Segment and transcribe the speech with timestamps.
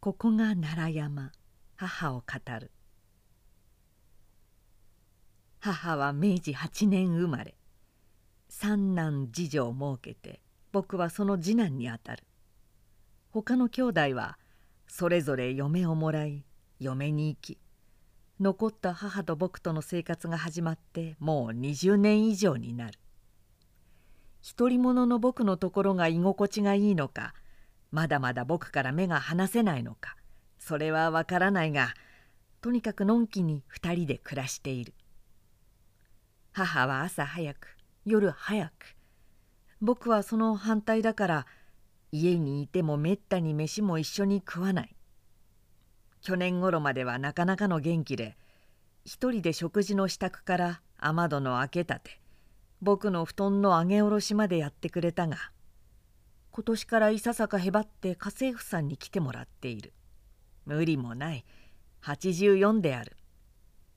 [0.00, 1.32] ここが奈良山。
[1.74, 2.24] 母を語
[2.60, 2.70] る。
[5.58, 7.56] 母は明治8年生まれ。
[8.48, 10.40] 三男次女を設けて
[10.70, 12.22] 僕はその次男にあたる。
[13.30, 14.38] 他の兄弟は
[14.86, 16.44] それぞれ嫁をもらい
[16.78, 17.58] 嫁に行き
[18.38, 23.00] 残った母と僕との生活が始まってもう20年以上になる。
[24.56, 27.34] 独り者の僕のところが居心地がいいのか
[27.90, 30.16] まだまだ僕から目が離せないのか。
[30.58, 31.94] それはわからないが
[32.60, 34.94] とにかくのんきに2人で暮らしている。
[36.52, 38.96] 母は朝早く夜早く
[39.80, 41.46] 僕はその反対だから
[42.10, 44.94] 家にいてもめったに飯も一緒に食わない。
[46.20, 48.36] 去年頃まではなかなかの元気で
[49.04, 52.20] 一人で食事の支度から雨戸の開けたて
[52.82, 55.36] 僕の布団の上げ下ろしまでやってくれたが
[56.58, 59.92] 今年からいささかへばって家政婦さんに来てもらっている。
[60.66, 61.44] 無理もない。
[62.02, 63.16] 84である。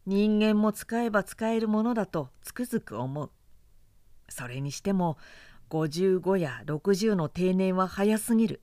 [0.05, 3.31] 人間も使えば使えるものだとつくづく思う。
[4.29, 5.17] それにしても
[5.71, 8.61] 55や60の定年は早すぎる。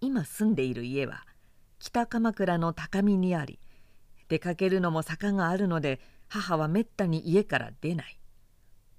[0.00, 1.26] 今住んでいる家は
[1.78, 3.60] 北鎌倉の高みにあり
[4.30, 8.18] 出かけるのも坂があるので母はめったに家から出ない。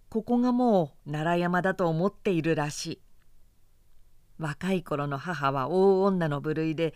[0.10, 3.02] ここがもう奈良山だと思っているらしい。
[4.40, 6.94] 若い頃の母は大女の部類で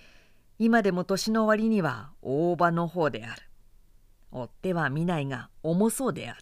[0.59, 3.41] 今でも年の割には大場の方である。
[4.31, 6.39] 追っては見ないが重そうである。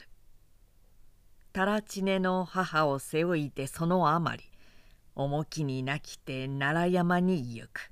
[1.53, 4.43] たらちねの母を背負いてそのあまり
[5.15, 7.91] 重きになきて奈良山に行く。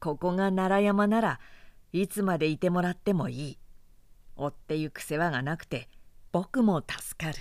[0.00, 1.40] ここが奈良山なら
[1.92, 3.58] いつまでいてもらってもいい。
[4.36, 5.88] 追ってゆく世話がなくて
[6.30, 7.38] 僕も助かる。